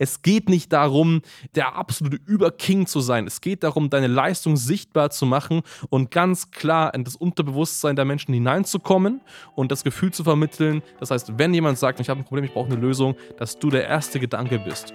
[0.00, 1.20] Es geht nicht darum,
[1.54, 3.26] der absolute Überking zu sein.
[3.26, 8.06] Es geht darum, deine Leistung sichtbar zu machen und ganz klar in das Unterbewusstsein der
[8.06, 9.20] Menschen hineinzukommen
[9.54, 10.82] und das Gefühl zu vermitteln.
[11.00, 13.68] Das heißt, wenn jemand sagt, ich habe ein Problem, ich brauche eine Lösung, dass du
[13.68, 14.94] der erste Gedanke bist.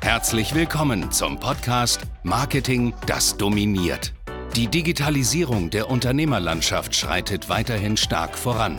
[0.00, 4.14] Herzlich willkommen zum Podcast Marketing, das dominiert.
[4.54, 8.78] Die Digitalisierung der Unternehmerlandschaft schreitet weiterhin stark voran.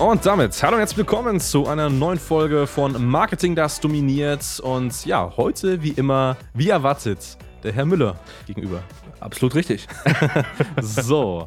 [0.00, 4.58] Und damit, hallo und herzlich willkommen zu einer neuen Folge von Marketing, das dominiert.
[4.58, 8.82] Und ja, heute wie immer, wie erwartet, der Herr Müller gegenüber.
[9.20, 9.86] Absolut richtig.
[10.80, 11.46] so,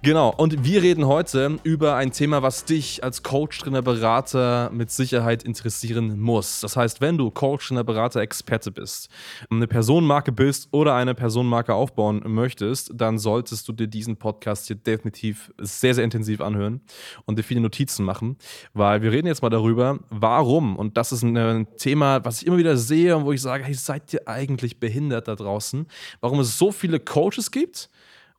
[0.00, 0.32] genau.
[0.34, 5.42] Und wir reden heute über ein Thema, was dich als Coach, Trainer, Berater mit Sicherheit
[5.42, 6.60] interessieren muss.
[6.60, 9.10] Das heißt, wenn du Coach, Trainer, Berater, Experte bist,
[9.50, 14.76] eine Personenmarke bist oder eine Personenmarke aufbauen möchtest, dann solltest du dir diesen Podcast hier
[14.76, 16.80] definitiv sehr, sehr intensiv anhören
[17.26, 18.36] und dir viele Notizen machen,
[18.72, 22.56] weil wir reden jetzt mal darüber, warum, und das ist ein Thema, was ich immer
[22.56, 25.86] wieder sehe und wo ich sage, hey, seid ihr eigentlich behindert da draußen?
[26.20, 27.90] Warum es so viele Coaches gibt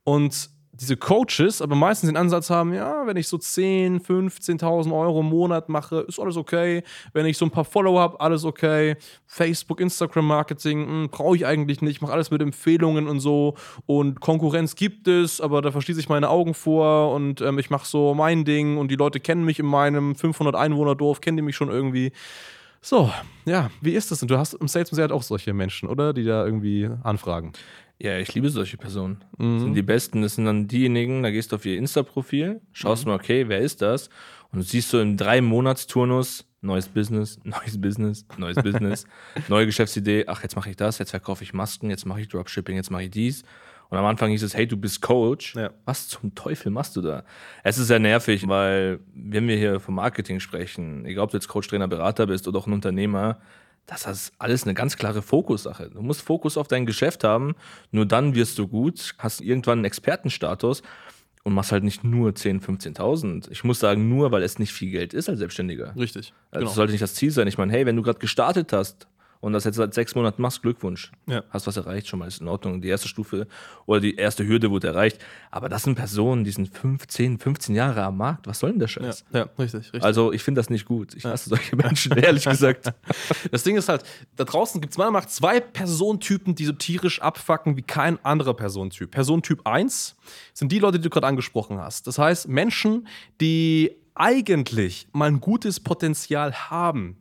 [0.04, 5.20] und diese Coaches aber meistens den Ansatz haben, ja, wenn ich so 10, 15.000 Euro
[5.20, 6.84] im Monat mache, ist alles okay.
[7.14, 8.98] Wenn ich so ein paar Follower habe, alles okay.
[9.28, 13.54] Facebook, Instagram Marketing, hm, brauche ich eigentlich nicht, mache alles mit Empfehlungen und so.
[13.86, 17.86] Und Konkurrenz gibt es, aber da verschließe ich meine Augen vor und ähm, ich mache
[17.86, 21.44] so mein Ding und die Leute kennen mich in meinem 500 Einwohner Dorf, kennen die
[21.44, 22.12] mich schon irgendwie.
[22.82, 23.10] So,
[23.46, 24.28] ja, wie ist das denn?
[24.28, 26.12] Du hast im Sales Museum auch solche Menschen, oder?
[26.12, 27.54] Die da irgendwie anfragen.
[28.00, 29.24] Ja, ich liebe solche Personen.
[29.38, 29.54] Mhm.
[29.54, 30.22] Das sind die besten.
[30.22, 33.12] Das sind dann diejenigen, da gehst du auf ihr Insta-Profil, schaust mhm.
[33.12, 34.10] mal, okay, wer ist das?
[34.52, 39.06] Und du siehst so im drei Monats-Turnus neues Business, neues Business, neues Business,
[39.50, 40.26] neue Geschäftsidee.
[40.28, 43.04] Ach, jetzt mache ich das, jetzt verkaufe ich Masken, jetzt mache ich Dropshipping, jetzt mache
[43.04, 43.44] ich dies.
[43.90, 45.56] Und am Anfang hieß es, hey, du bist Coach.
[45.56, 45.70] Ja.
[45.86, 47.24] Was zum Teufel machst du da?
[47.64, 51.48] Es ist sehr nervig, weil wenn wir hier vom Marketing sprechen, egal ob du jetzt
[51.48, 53.40] Coach, Trainer, Berater bist oder auch ein Unternehmer,
[53.86, 55.90] das ist alles eine ganz klare Fokussache.
[55.90, 57.56] Du musst Fokus auf dein Geschäft haben,
[57.92, 60.84] nur dann wirst du gut, hast irgendwann einen Expertenstatus
[61.44, 63.52] und machst halt nicht nur 10, 15.000.
[63.52, 65.94] Ich muss sagen, nur weil es nicht viel Geld ist als Selbstständiger.
[65.96, 66.34] Richtig.
[66.52, 66.66] Also genau.
[66.66, 67.48] Das sollte nicht das Ziel sein.
[67.48, 69.08] Ich meine, hey, wenn du gerade gestartet hast,
[69.44, 71.12] und das jetzt seit sechs Monaten machst, Glückwunsch.
[71.28, 71.44] Ja.
[71.50, 72.80] Hast was erreicht, schon mal ist in Ordnung.
[72.80, 73.46] Die erste Stufe
[73.86, 75.20] oder die erste Hürde wurde erreicht.
[75.52, 78.48] Aber das sind Personen, die sind 15, 15 Jahre am Markt.
[78.48, 79.26] Was soll denn der Scheiß?
[79.34, 80.02] Ja, ja richtig, richtig.
[80.02, 81.14] Also ich finde das nicht gut.
[81.14, 82.94] Ich hasse solche Menschen, ehrlich gesagt.
[83.52, 84.04] Das Ding ist halt,
[84.38, 88.24] da draußen gibt es meiner Meinung nach zwei Personentypen, die so tierisch abfacken wie kein
[88.24, 89.12] anderer Personentyp.
[89.12, 90.16] Personentyp 1
[90.54, 92.08] sind die Leute, die du gerade angesprochen hast.
[92.08, 93.08] Das heißt, Menschen,
[93.42, 97.18] die eigentlich mal ein gutes Potenzial haben.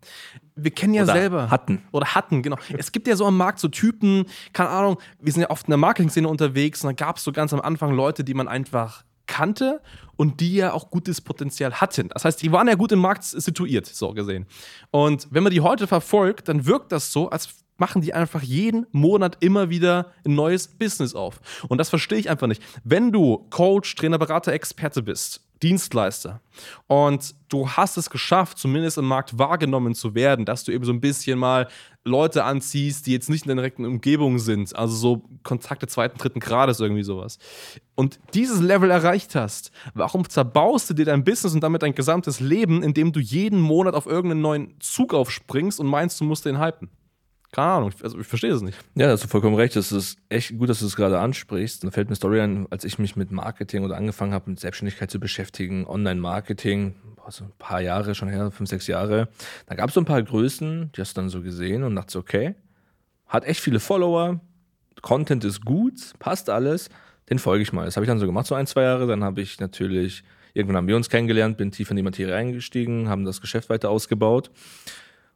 [0.55, 1.51] Wir kennen ja Oder selber.
[1.51, 1.83] Hatten.
[1.93, 2.57] Oder hatten, genau.
[2.77, 5.71] Es gibt ja so am Markt so Typen, keine Ahnung, wir sind ja oft in
[5.71, 9.05] der Marketing-Szene unterwegs und da gab es so ganz am Anfang Leute, die man einfach
[9.27, 9.81] kannte
[10.17, 12.09] und die ja auch gutes Potenzial hatten.
[12.11, 14.47] Das heißt, die waren ja gut im Markt situiert, so gesehen.
[14.91, 18.87] Und wenn man die heute verfolgt, dann wirkt das so, als machen die einfach jeden
[18.93, 21.41] Monat immer wieder ein neues Business auf.
[21.69, 22.63] Und das verstehe ich einfach nicht.
[22.85, 26.41] Wenn du Coach, Trainer, Berater, Experte bist Dienstleister.
[26.87, 30.93] Und du hast es geschafft, zumindest im Markt wahrgenommen zu werden, dass du eben so
[30.93, 31.69] ein bisschen mal
[32.05, 36.41] Leute anziehst, die jetzt nicht in der direkten Umgebung sind, also so Kontakte zweiten, dritten
[36.41, 37.39] Grades, irgendwie sowas.
[37.95, 42.41] Und dieses Level erreicht hast, warum zerbaust du dir dein Business und damit dein gesamtes
[42.41, 46.59] Leben, indem du jeden Monat auf irgendeinen neuen Zug aufspringst und meinst, du musst den
[46.59, 46.91] hypen?
[47.53, 48.79] Keine Ahnung, also ich verstehe es nicht.
[48.95, 49.77] Ja, da hast du vollkommen recht.
[49.77, 51.85] Es ist echt gut, dass du es gerade ansprichst.
[51.85, 55.11] Da fällt mir Story ein, als ich mich mit Marketing oder angefangen habe, mit Selbstständigkeit
[55.11, 59.29] zu beschäftigen, Online-Marketing, also ein paar Jahre schon her, fünf, sechs Jahre.
[59.67, 62.19] Da gab es so ein paar Größen, die hast du dann so gesehen und dachte,
[62.19, 62.55] okay,
[63.27, 64.41] hat echt viele Follower,
[65.03, 66.89] Content ist gut, passt alles,
[67.29, 67.85] den folge ich mal.
[67.85, 69.07] Das habe ich dann so gemacht, so ein, zwei Jahre.
[69.07, 73.11] Dann habe ich natürlich, irgendwann haben wir uns kennengelernt, bin tief in die Materie eingestiegen,
[73.11, 74.51] haben das Geschäft weiter ausgebaut.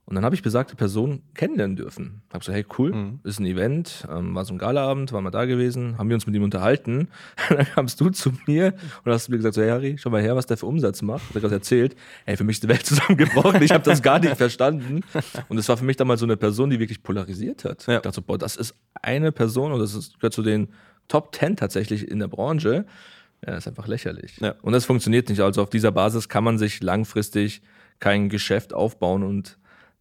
[0.09, 2.23] Und dann habe ich besagte Person kennenlernen dürfen.
[2.33, 3.21] Hab so, hey, cool, mhm.
[3.25, 6.27] ist ein Event, ähm, war so ein Galaabend, waren wir da gewesen, haben wir uns
[6.27, 7.09] mit ihm unterhalten.
[7.49, 8.75] dann kamst du zu mir
[9.05, 11.29] und hast mir gesagt, so, hey Harry, schau mal her, was der für Umsatz macht.
[11.29, 14.21] Hat er gerade erzählt, hey, für mich ist die Welt zusammengebrochen, ich habe das gar
[14.21, 15.01] nicht verstanden.
[15.49, 17.85] Und es war für mich damals so eine Person, die wirklich polarisiert hat.
[17.89, 17.97] Ja.
[17.97, 20.69] Ich dachte so, boah, das ist eine Person und das ist, gehört zu den
[21.09, 22.87] Top Ten tatsächlich in der Branche.
[23.45, 24.37] Ja, das ist einfach lächerlich.
[24.39, 24.55] Ja.
[24.63, 25.41] Und das funktioniert nicht.
[25.41, 27.61] Also auf dieser Basis kann man sich langfristig
[27.99, 29.59] kein Geschäft aufbauen und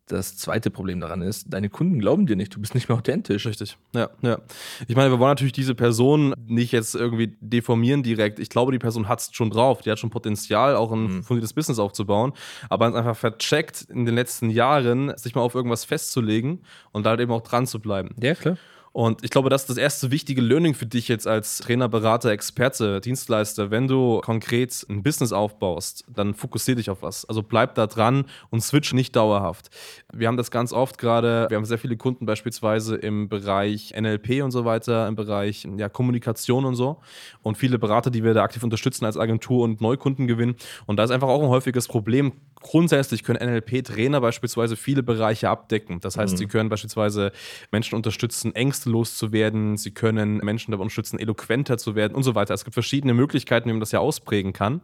[0.08, 3.46] das zweite Problem daran ist, deine Kunden glauben dir nicht, du bist nicht mehr authentisch.
[3.46, 4.40] Richtig, ja, ja.
[4.88, 8.40] Ich meine, wir wollen natürlich diese Person nicht jetzt irgendwie deformieren direkt.
[8.40, 11.24] Ich glaube, die Person hat es schon drauf, die hat schon Potenzial, auch ein mhm.
[11.24, 12.34] fundiertes Business aufzubauen,
[12.70, 16.62] aber einfach vercheckt in den letzten Jahren, sich mal auf irgendwas festzulegen
[16.92, 18.16] und da halt eben auch dran zu bleiben.
[18.22, 18.58] Ja, klar.
[18.96, 22.30] Und ich glaube, das ist das erste wichtige Learning für dich jetzt als Trainer, Berater,
[22.30, 23.70] Experte, Dienstleister.
[23.70, 27.26] Wenn du konkret ein Business aufbaust, dann fokussier dich auf was.
[27.26, 29.70] Also bleib da dran und switch nicht dauerhaft.
[30.14, 34.42] Wir haben das ganz oft gerade, wir haben sehr viele Kunden beispielsweise im Bereich NLP
[34.42, 37.02] und so weiter, im Bereich ja, Kommunikation und so.
[37.42, 40.56] Und viele Berater, die wir da aktiv unterstützen als Agentur und Neukunden gewinnen.
[40.86, 42.32] Und da ist einfach auch ein häufiges Problem
[42.66, 46.00] grundsätzlich können NLP-Trainer beispielsweise viele Bereiche abdecken.
[46.00, 46.38] Das heißt, mhm.
[46.38, 47.32] sie können beispielsweise
[47.72, 52.54] Menschen unterstützen, Ängste loszuwerden, sie können Menschen dabei unterstützen, eloquenter zu werden und so weiter.
[52.54, 54.82] Es gibt verschiedene Möglichkeiten, wie man das ja ausprägen kann.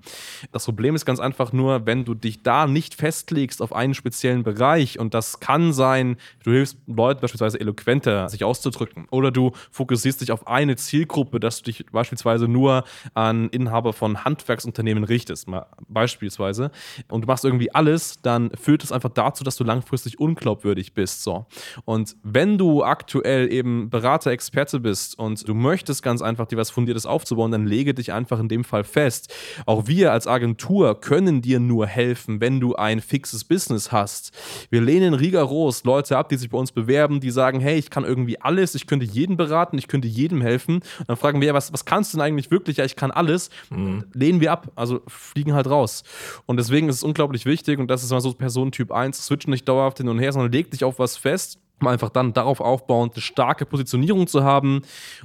[0.52, 4.44] Das Problem ist ganz einfach nur, wenn du dich da nicht festlegst auf einen speziellen
[4.44, 10.22] Bereich und das kann sein, du hilfst Leuten beispielsweise eloquenter sich auszudrücken oder du fokussierst
[10.22, 12.84] dich auf eine Zielgruppe, dass du dich beispielsweise nur
[13.14, 16.72] an Inhaber von Handwerksunternehmen richtest, mal beispielsweise,
[17.10, 21.24] und du machst irgendwie alles, dann führt es einfach dazu, dass du langfristig unglaubwürdig bist.
[21.24, 21.46] So.
[21.86, 26.72] Und wenn du aktuell eben Berater, Experte bist und du möchtest ganz einfach dir was
[26.72, 29.34] Fundiertes aufzubauen, dann lege dich einfach in dem Fall fest.
[29.66, 34.32] Auch wir als Agentur können dir nur helfen, wenn du ein fixes Business hast.
[34.70, 38.04] Wir lehnen rigoros Leute ab, die sich bei uns bewerben, die sagen, hey, ich kann
[38.04, 40.76] irgendwie alles, ich könnte jeden beraten, ich könnte jedem helfen.
[41.00, 42.78] Und dann fragen wir, ja, was, was kannst du denn eigentlich wirklich?
[42.78, 43.50] Ja, ich kann alles.
[43.70, 44.06] Mhm.
[44.14, 46.04] Lehnen wir ab, also fliegen halt raus.
[46.46, 49.68] Und deswegen ist es unglaublich wichtig, und das ist mal so Personentyp 1, switch nicht
[49.68, 53.16] dauerhaft hin und her, sondern leg dich auf was fest um einfach dann darauf aufbauend
[53.16, 54.82] eine starke Positionierung zu haben.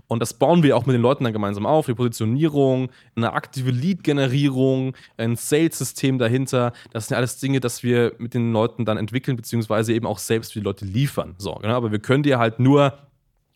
[0.08, 1.86] Und das bauen wir auch mit den Leuten dann gemeinsam auf.
[1.86, 6.72] Die Positionierung, eine aktive Lead-Generierung, ein Sales-System dahinter.
[6.92, 10.52] Das sind alles Dinge, dass wir mit den Leuten dann entwickeln, beziehungsweise eben auch selbst
[10.52, 11.34] für die Leute liefern.
[11.38, 12.98] So, genau, aber wir können dir halt nur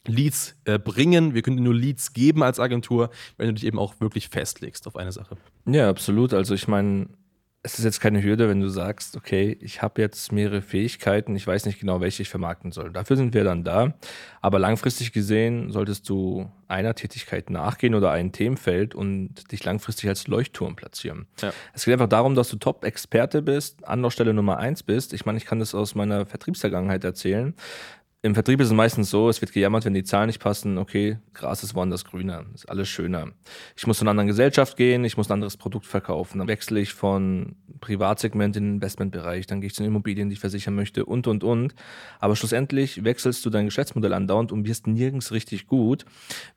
[0.06, 3.78] Leads äh, bringen, wir können dir nur Leads geben als Agentur, wenn du dich eben
[3.78, 5.36] auch wirklich festlegst auf eine Sache.
[5.66, 6.32] Ja, absolut.
[6.32, 7.08] Also ich meine,
[7.62, 11.46] es ist jetzt keine Hürde, wenn du sagst, okay, ich habe jetzt mehrere Fähigkeiten, ich
[11.46, 12.90] weiß nicht genau, welche ich vermarkten soll.
[12.90, 13.92] Dafür sind wir dann da.
[14.40, 20.26] Aber langfristig gesehen solltest du einer Tätigkeit nachgehen oder ein Themenfeld und dich langfristig als
[20.26, 21.26] Leuchtturm platzieren.
[21.42, 21.52] Ja.
[21.74, 25.12] Es geht einfach darum, dass du Top-Experte bist, Anlaufstelle Nummer eins bist.
[25.12, 27.54] Ich meine, ich kann das aus meiner Vertriebsvergangenheit erzählen.
[28.22, 31.16] Im Vertrieb ist es meistens so, es wird gejammert, wenn die Zahlen nicht passen, okay,
[31.32, 33.28] Gras ist woanders grüner, ist alles schöner.
[33.78, 36.38] Ich muss zu einer anderen Gesellschaft gehen, ich muss ein anderes Produkt verkaufen.
[36.38, 40.34] Dann wechsle ich von Privatsegment in den Investmentbereich, dann gehe ich zu den Immobilien, die
[40.34, 41.74] ich versichern möchte und, und, und.
[42.18, 46.04] Aber schlussendlich wechselst du dein Geschäftsmodell andauernd und wirst nirgends richtig gut.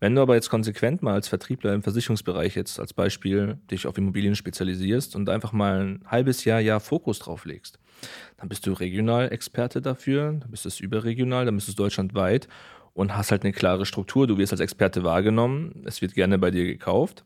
[0.01, 3.97] Wenn du aber jetzt konsequent mal als Vertriebler im Versicherungsbereich jetzt als Beispiel dich auf
[3.97, 7.79] Immobilien spezialisierst und einfach mal ein halbes Jahr, Jahr Fokus drauf legst,
[8.37, 12.47] dann bist du regional Experte dafür, dann bist du überregional, dann bist du deutschlandweit
[12.93, 14.27] und hast halt eine klare Struktur.
[14.27, 17.23] Du wirst als Experte wahrgenommen, es wird gerne bei dir gekauft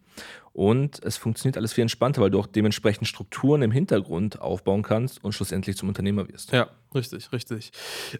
[0.57, 5.23] und es funktioniert alles viel entspannter, weil du auch dementsprechend Strukturen im Hintergrund aufbauen kannst
[5.23, 6.51] und schlussendlich zum Unternehmer wirst.
[6.51, 7.69] Ja, richtig, richtig.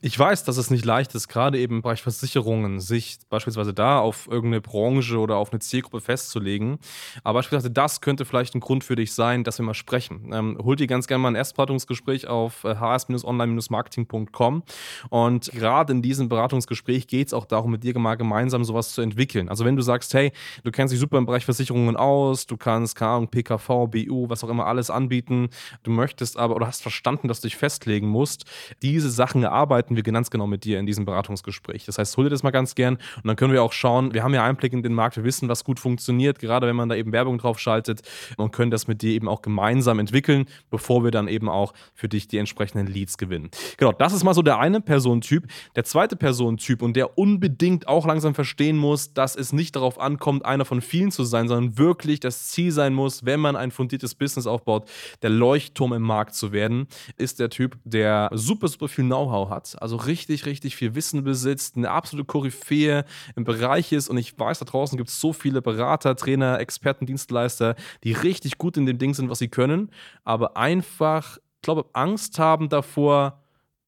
[0.03, 3.97] Ich weiß, dass es nicht leicht ist, gerade eben im Bereich Versicherungen, sich beispielsweise da
[3.97, 6.77] auf irgendeine Branche oder auf eine Zielgruppe festzulegen.
[7.23, 10.29] Aber beispielsweise das könnte vielleicht ein Grund für dich sein, dass wir mal sprechen.
[10.31, 14.61] Ähm, hol dir ganz gerne mal ein Erstberatungsgespräch auf hs-online-marketing.com
[15.09, 19.01] und gerade in diesem Beratungsgespräch geht es auch darum, mit dir mal gemeinsam sowas zu
[19.01, 19.49] entwickeln.
[19.49, 20.31] Also wenn du sagst, hey,
[20.63, 24.29] du kennst dich super im Bereich Versicherungen aus, aus, du kannst, keine Ahnung, PKV, BU,
[24.29, 25.49] was auch immer alles anbieten.
[25.83, 28.45] Du möchtest aber oder hast verstanden, dass du dich festlegen musst.
[28.81, 31.85] Diese Sachen erarbeiten wir ganz genau mit dir in diesem Beratungsgespräch.
[31.85, 34.23] Das heißt, hol dir das mal ganz gern und dann können wir auch schauen, wir
[34.23, 36.95] haben ja Einblick in den Markt, wir wissen, was gut funktioniert, gerade wenn man da
[36.95, 38.01] eben Werbung drauf schaltet
[38.37, 42.09] und können das mit dir eben auch gemeinsam entwickeln, bevor wir dann eben auch für
[42.09, 43.49] dich die entsprechenden Leads gewinnen.
[43.77, 45.47] Genau, das ist mal so der eine Personentyp.
[45.75, 50.45] Der zweite Personentyp und der unbedingt auch langsam verstehen muss, dass es nicht darauf ankommt,
[50.45, 53.71] einer von vielen zu sein, sondern wirklich wirklich das Ziel sein muss, wenn man ein
[53.71, 54.89] fundiertes Business aufbaut,
[55.21, 59.81] der Leuchtturm im Markt zu werden, ist der Typ, der super, super viel Know-how hat,
[59.81, 63.05] also richtig, richtig viel Wissen besitzt, eine absolute Koryphäe
[63.35, 64.09] im Bereich ist.
[64.09, 68.57] Und ich weiß, da draußen gibt es so viele Berater, Trainer, Experten, Dienstleister, die richtig
[68.57, 69.91] gut in dem Ding sind, was sie können,
[70.23, 73.43] aber einfach, ich glaube, Angst haben davor,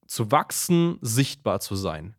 [0.06, 2.16] zu wachsen, sichtbar zu sein.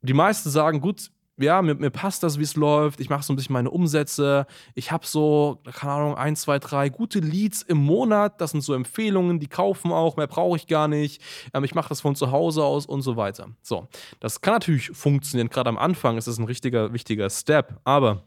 [0.00, 3.00] Die meisten sagen, gut, ja, mir, mir passt das, wie es läuft.
[3.00, 4.46] Ich mache so ein bisschen meine Umsätze.
[4.74, 8.40] Ich habe so, keine Ahnung, ein, zwei, drei gute Leads im Monat.
[8.40, 11.22] Das sind so Empfehlungen, die kaufen auch, mehr brauche ich gar nicht.
[11.54, 13.48] Ähm, ich mache das von zu Hause aus und so weiter.
[13.62, 13.88] So,
[14.20, 15.48] das kann natürlich funktionieren.
[15.48, 17.80] Gerade am Anfang ist das ein richtiger, wichtiger Step.
[17.84, 18.22] Aber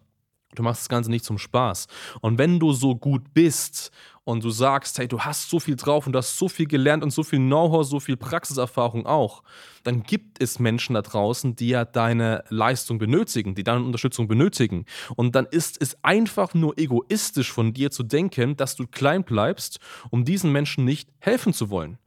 [0.55, 1.87] Du machst das Ganze nicht zum Spaß.
[2.21, 3.91] Und wenn du so gut bist
[4.23, 7.03] und du sagst, hey, du hast so viel drauf und du hast so viel gelernt
[7.03, 9.43] und so viel Know-how, so viel Praxiserfahrung auch,
[9.83, 14.85] dann gibt es Menschen da draußen, die ja deine Leistung benötigen, die deine Unterstützung benötigen.
[15.15, 19.79] Und dann ist es einfach nur egoistisch von dir zu denken, dass du klein bleibst,
[20.09, 21.99] um diesen Menschen nicht helfen zu wollen.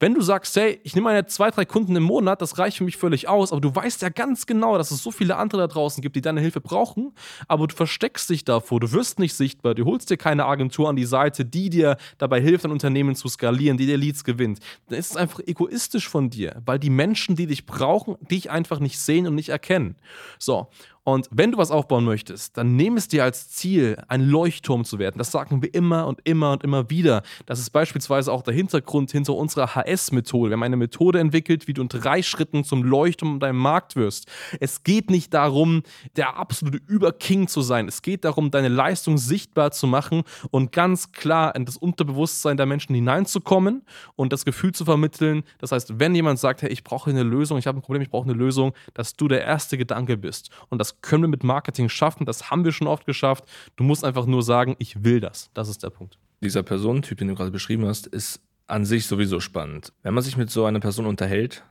[0.00, 2.84] Wenn du sagst, hey, ich nehme meine zwei, drei Kunden im Monat, das reicht für
[2.84, 5.66] mich völlig aus, aber du weißt ja ganz genau, dass es so viele andere da
[5.68, 7.12] draußen gibt, die deine Hilfe brauchen,
[7.46, 10.96] aber du versteckst dich davor, du wirst nicht sichtbar, du holst dir keine Agentur an
[10.96, 14.58] die Seite, die dir dabei hilft, ein Unternehmen zu skalieren, die dir Leads gewinnt,
[14.88, 18.80] dann ist es einfach egoistisch von dir, weil die Menschen, die dich brauchen, dich einfach
[18.80, 19.94] nicht sehen und nicht erkennen.
[20.40, 20.68] So,
[21.04, 24.98] und wenn du was aufbauen möchtest, dann nimm es dir als Ziel, ein Leuchtturm zu
[24.98, 25.18] werden.
[25.18, 27.22] Das sagen wir immer und immer und immer wieder.
[27.44, 30.50] Das ist beispielsweise auch der Hintergrund hinter unserer HS-Methode.
[30.50, 33.96] Wir haben eine Methode entwickelt, wie du in drei Schritten zum Leuchtturm in deinem Markt
[33.96, 34.28] wirst.
[34.60, 35.82] Es geht nicht darum,
[36.16, 37.86] der absolute Überking zu sein.
[37.86, 42.64] Es geht darum, deine Leistung sichtbar zu machen und ganz klar in das Unterbewusstsein der
[42.64, 43.82] Menschen hineinzukommen
[44.16, 45.42] und das Gefühl zu vermitteln.
[45.58, 48.08] Das heißt, wenn jemand sagt, hey, ich brauche eine Lösung, ich habe ein Problem, ich
[48.10, 50.48] brauche eine Lösung, dass du der erste Gedanke bist.
[50.70, 53.44] Und das können wir mit Marketing schaffen, das haben wir schon oft geschafft.
[53.76, 55.50] Du musst einfach nur sagen, ich will das.
[55.54, 56.18] Das ist der Punkt.
[56.40, 59.92] Dieser Personentyp, den du gerade beschrieben hast, ist an sich sowieso spannend.
[60.02, 61.64] Wenn man sich mit so einer Person unterhält,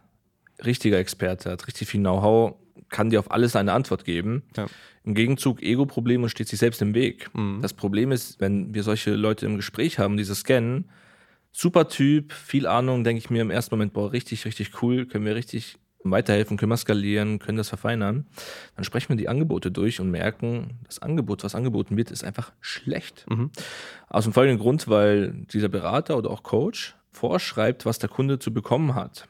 [0.63, 2.55] richtiger Experte, hat richtig viel Know-how,
[2.89, 4.43] kann dir auf alles eine Antwort geben.
[4.55, 4.67] Ja.
[5.03, 7.29] Im Gegenzug Ego-Probleme steht sich selbst im Weg.
[7.35, 7.59] Mhm.
[7.61, 10.89] Das Problem ist, wenn wir solche Leute im Gespräch haben, diese scannen,
[11.51, 15.25] super Typ, viel Ahnung, denke ich mir im ersten Moment, boah, richtig, richtig cool, können
[15.25, 15.77] wir richtig
[16.11, 18.25] weiterhelfen, können wir skalieren, können das verfeinern.
[18.75, 22.51] Dann sprechen wir die Angebote durch und merken, das Angebot, was angeboten wird, ist einfach
[22.61, 23.25] schlecht.
[23.29, 23.51] Mhm.
[24.09, 28.53] Aus dem folgenden Grund, weil dieser Berater oder auch Coach vorschreibt, was der Kunde zu
[28.53, 29.27] bekommen hat.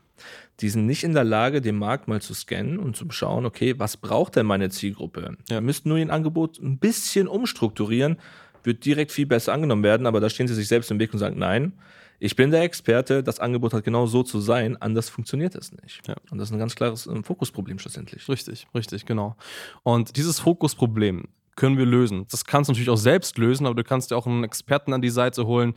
[0.59, 3.75] Die sind nicht in der Lage, den Markt mal zu scannen und zu schauen, okay,
[3.77, 5.37] was braucht denn meine Zielgruppe?
[5.49, 5.57] Ja.
[5.57, 8.17] Wir müssten nur ihr Angebot ein bisschen umstrukturieren,
[8.63, 11.19] wird direkt viel besser angenommen werden, aber da stehen sie sich selbst im Weg und
[11.19, 11.73] sagen, nein,
[12.19, 16.07] ich bin der Experte, das Angebot hat genau so zu sein, anders funktioniert es nicht.
[16.07, 16.15] Ja.
[16.31, 18.27] Und das ist ein ganz klares ähm, Fokusproblem schlussendlich.
[18.29, 19.35] Richtig, richtig, genau.
[19.83, 22.25] Und dieses Fokusproblem können wir lösen.
[22.31, 25.01] Das kannst du natürlich auch selbst lösen, aber du kannst dir auch einen Experten an
[25.01, 25.73] die Seite holen,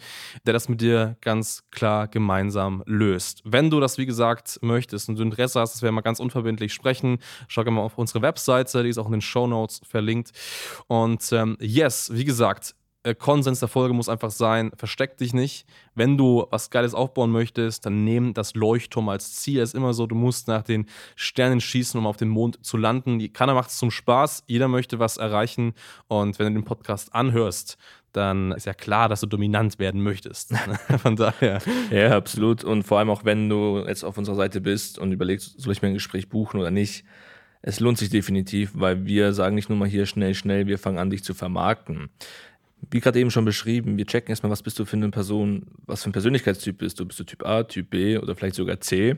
[0.46, 3.42] der das mit dir ganz klar gemeinsam löst.
[3.44, 6.72] Wenn du das, wie gesagt, möchtest und du Interesse hast, dass wir mal ganz unverbindlich
[6.72, 10.32] sprechen, schau gerne mal auf unsere Webseite, die ist auch in den Show Notes verlinkt.
[10.86, 12.74] Und ähm, yes, wie gesagt,
[13.14, 15.66] Konsens der Folge muss einfach sein, versteck dich nicht.
[15.94, 19.60] Wenn du was Geiles aufbauen möchtest, dann nimm das Leuchtturm als Ziel.
[19.60, 22.76] Es ist immer so, du musst nach den Sternen schießen, um auf den Mond zu
[22.76, 23.32] landen.
[23.32, 25.74] Keiner macht es zum Spaß, jeder möchte was erreichen.
[26.08, 27.78] Und wenn du den Podcast anhörst,
[28.12, 30.54] dann ist ja klar, dass du dominant werden möchtest.
[30.98, 31.60] Von daher.
[31.90, 32.64] Ja, absolut.
[32.64, 35.82] Und vor allem auch, wenn du jetzt auf unserer Seite bist und überlegst, soll ich
[35.82, 37.04] mir ein Gespräch buchen oder nicht,
[37.62, 40.98] es lohnt sich definitiv, weil wir sagen nicht nur mal hier schnell, schnell, wir fangen
[40.98, 42.10] an, dich zu vermarkten
[42.90, 46.02] wie gerade eben schon beschrieben, wir checken erstmal, was bist du für eine Person, was
[46.02, 47.06] für ein Persönlichkeitstyp bist du?
[47.06, 49.16] Bist du Typ A, Typ B oder vielleicht sogar C?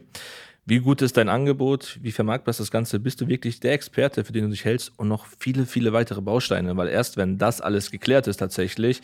[0.65, 1.99] Wie gut ist dein Angebot?
[2.03, 3.01] Wie vermarktbar ist das Ganze?
[3.01, 4.93] Bist du wirklich der Experte, für den du dich hältst?
[4.99, 9.01] Und noch viele, viele weitere Bausteine, weil erst wenn das alles geklärt ist tatsächlich,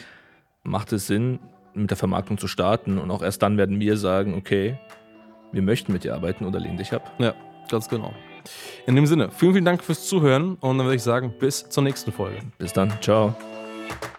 [0.63, 1.39] macht es Sinn,
[1.75, 2.99] mit der Vermarktung zu starten.
[2.99, 4.79] Und auch erst dann werden wir sagen, okay,
[5.53, 7.13] wir möchten mit dir arbeiten oder lehnen dich ab.
[7.19, 7.35] Ja,
[7.71, 8.13] ganz genau.
[8.87, 11.83] In dem Sinne, vielen, vielen Dank fürs Zuhören und dann würde ich sagen, bis zur
[11.83, 12.41] nächsten Folge.
[12.59, 12.93] Bis dann.
[13.01, 13.35] Ciao.